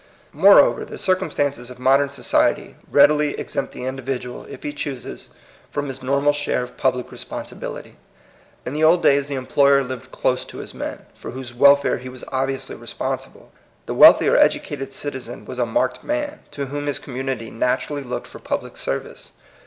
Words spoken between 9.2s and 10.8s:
the em ployer lived close to his